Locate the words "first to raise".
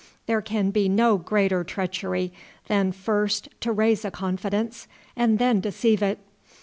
2.91-4.03